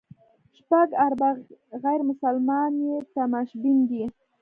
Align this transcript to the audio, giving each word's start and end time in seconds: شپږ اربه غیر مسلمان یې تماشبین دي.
شپږ 0.57 0.89
اربه 1.05 1.29
غیر 1.83 2.01
مسلمان 2.09 2.71
یې 2.87 2.95
تماشبین 3.15 3.77
دي. 3.89 4.03